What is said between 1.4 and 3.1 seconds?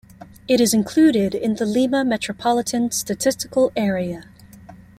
the Lima Metropolitan